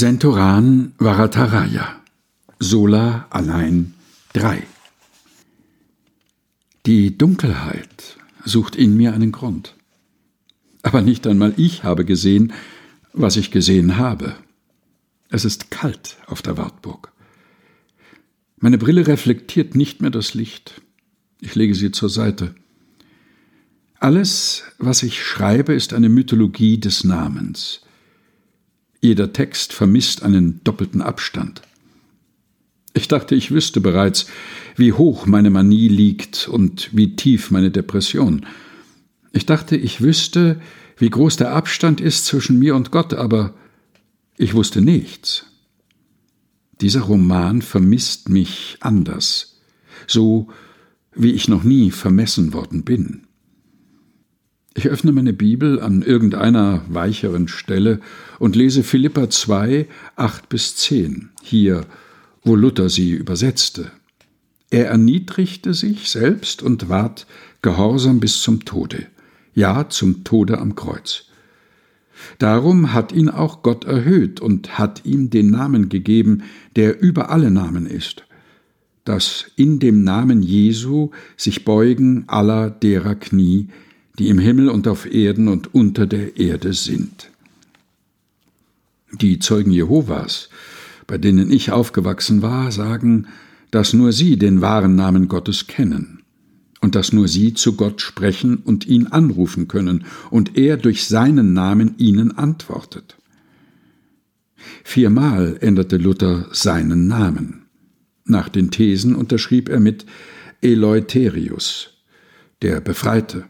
Sentoran 0.00 0.94
Varataraya 0.96 2.00
Sola 2.58 3.26
allein 3.28 3.92
3 4.32 4.62
Die 6.86 7.18
Dunkelheit 7.18 8.16
sucht 8.42 8.76
in 8.76 8.96
mir 8.96 9.12
einen 9.12 9.30
Grund. 9.30 9.74
Aber 10.80 11.02
nicht 11.02 11.26
einmal 11.26 11.52
ich 11.58 11.84
habe 11.84 12.06
gesehen, 12.06 12.54
was 13.12 13.36
ich 13.36 13.50
gesehen 13.50 13.98
habe. 13.98 14.36
Es 15.28 15.44
ist 15.44 15.70
kalt 15.70 16.16
auf 16.24 16.40
der 16.40 16.56
Wartburg. 16.56 17.12
Meine 18.56 18.78
Brille 18.78 19.06
reflektiert 19.06 19.74
nicht 19.74 20.00
mehr 20.00 20.10
das 20.10 20.32
Licht. 20.32 20.80
Ich 21.42 21.54
lege 21.54 21.74
sie 21.74 21.90
zur 21.90 22.08
Seite. 22.08 22.54
Alles, 23.98 24.62
was 24.78 25.02
ich 25.02 25.22
schreibe, 25.22 25.74
ist 25.74 25.92
eine 25.92 26.08
Mythologie 26.08 26.80
des 26.80 27.04
Namens. 27.04 27.82
Jeder 29.00 29.32
Text 29.32 29.72
vermisst 29.72 30.22
einen 30.22 30.62
doppelten 30.62 31.00
Abstand. 31.02 31.62
Ich 32.92 33.08
dachte, 33.08 33.34
ich 33.34 33.50
wüsste 33.50 33.80
bereits, 33.80 34.26
wie 34.76 34.92
hoch 34.92 35.26
meine 35.26 35.50
Manie 35.50 35.88
liegt 35.88 36.48
und 36.48 36.90
wie 36.92 37.16
tief 37.16 37.50
meine 37.50 37.70
Depression. 37.70 38.46
Ich 39.32 39.46
dachte, 39.46 39.76
ich 39.76 40.00
wüsste, 40.00 40.60
wie 40.96 41.08
groß 41.08 41.36
der 41.36 41.52
Abstand 41.52 42.00
ist 42.00 42.26
zwischen 42.26 42.58
mir 42.58 42.74
und 42.74 42.90
Gott, 42.90 43.14
aber 43.14 43.54
ich 44.36 44.54
wusste 44.54 44.82
nichts. 44.82 45.46
Dieser 46.80 47.02
Roman 47.02 47.62
vermisst 47.62 48.28
mich 48.28 48.76
anders, 48.80 49.60
so 50.06 50.48
wie 51.14 51.32
ich 51.32 51.48
noch 51.48 51.62
nie 51.62 51.90
vermessen 51.90 52.52
worden 52.52 52.84
bin. 52.84 53.26
Ich 54.74 54.88
öffne 54.88 55.10
meine 55.10 55.32
Bibel 55.32 55.80
an 55.80 56.02
irgendeiner 56.02 56.82
weicheren 56.88 57.48
Stelle 57.48 58.00
und 58.38 58.54
lese 58.54 58.84
Philippa 58.84 59.28
2, 59.28 59.88
8 60.14 60.48
bis 60.48 60.76
10, 60.76 61.30
hier, 61.42 61.86
wo 62.44 62.54
Luther 62.54 62.88
sie 62.88 63.10
übersetzte. 63.10 63.90
Er 64.70 64.86
erniedrigte 64.86 65.74
sich 65.74 66.08
selbst 66.08 66.62
und 66.62 66.88
ward 66.88 67.26
gehorsam 67.62 68.20
bis 68.20 68.40
zum 68.42 68.64
Tode, 68.64 69.06
ja 69.54 69.88
zum 69.88 70.22
Tode 70.22 70.58
am 70.58 70.76
Kreuz. 70.76 71.24
Darum 72.38 72.92
hat 72.92 73.10
ihn 73.10 73.28
auch 73.28 73.62
Gott 73.62 73.84
erhöht 73.84 74.40
und 74.40 74.78
hat 74.78 75.04
ihm 75.04 75.30
den 75.30 75.50
Namen 75.50 75.88
gegeben, 75.88 76.44
der 76.76 77.02
über 77.02 77.30
alle 77.30 77.50
Namen 77.50 77.86
ist, 77.86 78.24
dass 79.04 79.46
in 79.56 79.80
dem 79.80 80.04
Namen 80.04 80.42
Jesu 80.42 81.10
sich 81.36 81.64
beugen 81.64 82.24
aller 82.28 82.70
derer 82.70 83.16
Knie, 83.16 83.68
die 84.20 84.28
im 84.28 84.38
Himmel 84.38 84.68
und 84.68 84.86
auf 84.86 85.10
Erden 85.10 85.48
und 85.48 85.74
unter 85.74 86.06
der 86.06 86.36
Erde 86.36 86.74
sind. 86.74 87.30
Die 89.12 89.38
Zeugen 89.38 89.70
Jehovas, 89.70 90.50
bei 91.06 91.16
denen 91.16 91.50
ich 91.50 91.72
aufgewachsen 91.72 92.42
war, 92.42 92.70
sagen, 92.70 93.26
dass 93.70 93.94
nur 93.94 94.12
sie 94.12 94.36
den 94.36 94.60
wahren 94.60 94.94
Namen 94.94 95.28
Gottes 95.28 95.68
kennen 95.68 96.22
und 96.82 96.94
dass 96.94 97.14
nur 97.14 97.28
sie 97.28 97.54
zu 97.54 97.76
Gott 97.76 98.02
sprechen 98.02 98.58
und 98.58 98.86
ihn 98.86 99.06
anrufen 99.06 99.68
können 99.68 100.04
und 100.30 100.58
er 100.58 100.76
durch 100.76 101.06
seinen 101.06 101.54
Namen 101.54 101.94
ihnen 101.96 102.36
antwortet. 102.36 103.16
Viermal 104.84 105.56
änderte 105.62 105.96
Luther 105.96 106.46
seinen 106.52 107.06
Namen. 107.06 107.62
Nach 108.26 108.50
den 108.50 108.70
Thesen 108.70 109.14
unterschrieb 109.14 109.70
er 109.70 109.80
mit 109.80 110.04
Eleutherius, 110.60 111.94
der 112.60 112.82
Befreite. 112.82 113.46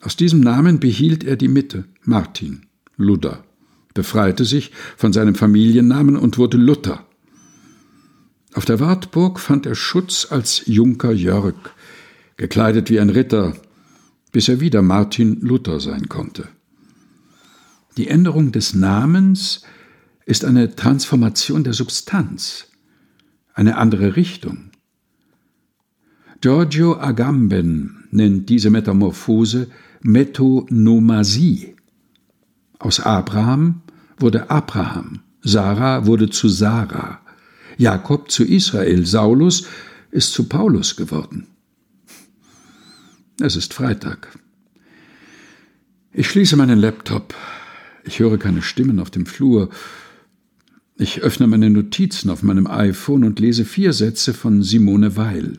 Aus 0.00 0.16
diesem 0.16 0.40
Namen 0.40 0.80
behielt 0.80 1.24
er 1.24 1.36
die 1.36 1.48
Mitte, 1.48 1.84
Martin, 2.04 2.62
Luther, 2.96 3.44
befreite 3.92 4.44
sich 4.44 4.72
von 4.96 5.12
seinem 5.12 5.34
Familiennamen 5.34 6.16
und 6.16 6.38
wurde 6.38 6.56
Luther. 6.56 7.06
Auf 8.54 8.64
der 8.64 8.80
Wartburg 8.80 9.38
fand 9.38 9.66
er 9.66 9.74
Schutz 9.74 10.26
als 10.30 10.62
Junker 10.66 11.12
Jörg, 11.12 11.54
gekleidet 12.36 12.88
wie 12.88 12.98
ein 12.98 13.10
Ritter, 13.10 13.54
bis 14.32 14.48
er 14.48 14.60
wieder 14.60 14.80
Martin 14.80 15.40
Luther 15.40 15.80
sein 15.80 16.08
konnte. 16.08 16.48
Die 17.96 18.08
Änderung 18.08 18.52
des 18.52 18.74
Namens 18.74 19.62
ist 20.24 20.44
eine 20.44 20.74
Transformation 20.74 21.62
der 21.62 21.74
Substanz, 21.74 22.68
eine 23.52 23.76
andere 23.76 24.16
Richtung. 24.16 24.70
Giorgio 26.40 26.98
Agamben 26.98 28.04
nennt 28.10 28.48
diese 28.48 28.70
Metamorphose 28.70 29.68
Metonomasie. 30.02 31.74
Aus 32.78 33.00
Abraham 33.00 33.82
wurde 34.18 34.50
Abraham, 34.50 35.20
Sarah 35.42 36.06
wurde 36.06 36.30
zu 36.30 36.48
Sarah, 36.48 37.20
Jakob 37.76 38.30
zu 38.30 38.44
Israel, 38.44 39.04
Saulus 39.06 39.66
ist 40.10 40.32
zu 40.32 40.48
Paulus 40.48 40.96
geworden. 40.96 41.46
Es 43.40 43.56
ist 43.56 43.72
Freitag. 43.72 44.28
Ich 46.12 46.28
schließe 46.28 46.56
meinen 46.56 46.78
Laptop. 46.78 47.34
Ich 48.04 48.18
höre 48.18 48.38
keine 48.38 48.62
Stimmen 48.62 48.98
auf 48.98 49.10
dem 49.10 49.26
Flur. 49.26 49.70
Ich 50.96 51.20
öffne 51.22 51.46
meine 51.46 51.70
Notizen 51.70 52.28
auf 52.28 52.42
meinem 52.42 52.66
iPhone 52.66 53.24
und 53.24 53.40
lese 53.40 53.64
vier 53.64 53.92
Sätze 53.92 54.34
von 54.34 54.62
Simone 54.62 55.16
Weil. 55.16 55.58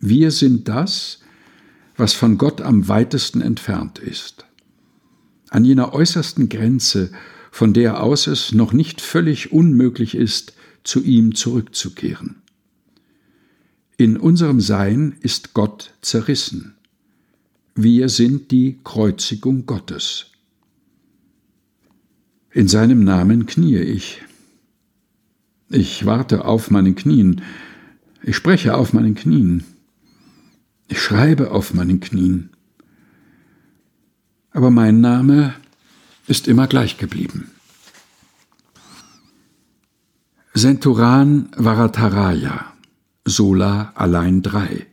Wir 0.00 0.30
sind 0.30 0.68
das, 0.68 1.20
was 1.98 2.14
von 2.14 2.38
Gott 2.38 2.60
am 2.62 2.88
weitesten 2.88 3.42
entfernt 3.42 3.98
ist. 3.98 4.46
An 5.50 5.64
jener 5.64 5.92
äußersten 5.92 6.48
Grenze, 6.48 7.10
von 7.50 7.72
der 7.72 8.02
aus 8.02 8.26
es 8.26 8.52
noch 8.52 8.72
nicht 8.72 9.00
völlig 9.00 9.52
unmöglich 9.52 10.14
ist, 10.14 10.54
zu 10.84 11.02
ihm 11.02 11.34
zurückzukehren. 11.34 12.36
In 13.96 14.16
unserem 14.16 14.60
Sein 14.60 15.16
ist 15.20 15.54
Gott 15.54 15.92
zerrissen. 16.00 16.76
Wir 17.74 18.08
sind 18.08 18.52
die 18.52 18.78
Kreuzigung 18.84 19.66
Gottes. 19.66 20.26
In 22.52 22.68
seinem 22.68 23.02
Namen 23.02 23.46
kniee 23.46 23.80
ich. 23.80 24.22
Ich 25.68 26.06
warte 26.06 26.44
auf 26.44 26.70
meinen 26.70 26.94
Knien. 26.94 27.42
Ich 28.22 28.36
spreche 28.36 28.76
auf 28.76 28.92
meinen 28.92 29.14
Knien. 29.14 29.64
Ich 30.98 31.04
schreibe 31.04 31.52
auf 31.52 31.74
meinen 31.74 32.00
Knien. 32.00 32.50
Aber 34.50 34.72
mein 34.72 35.00
Name 35.00 35.54
ist 36.26 36.48
immer 36.48 36.66
gleich 36.66 36.98
geblieben. 36.98 37.52
Senturan 40.54 41.50
Varataraya, 41.56 42.72
Sola 43.24 43.92
allein 43.94 44.42
drei, 44.42 44.86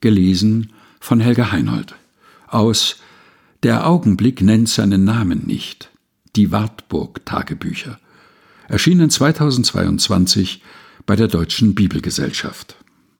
gelesen 0.00 0.72
von 0.98 1.20
Helga 1.20 1.52
Heinold. 1.52 1.94
Aus 2.48 2.96
Der 3.62 3.86
Augenblick 3.86 4.42
nennt 4.42 4.68
seinen 4.68 5.04
Namen 5.04 5.46
nicht. 5.46 5.90
Die 6.34 6.50
Wartburg 6.50 7.24
Tagebücher. 7.24 8.00
Erschienen 8.66 9.10
2022 9.10 10.64
bei 11.06 11.14
der 11.14 11.28
Deutschen 11.28 11.76
Bibelgesellschaft. 11.76 12.76